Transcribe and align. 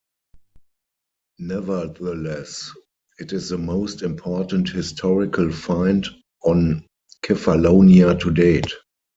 Nevertheless, 1.37 2.71
it 3.19 3.33
is 3.33 3.49
the 3.49 3.59
most 3.59 4.01
important 4.01 4.67
historical 4.67 5.51
find 5.51 6.07
on 6.43 6.87
Kefalonia 7.23 8.19
to 8.19 8.31
date. 8.31 8.73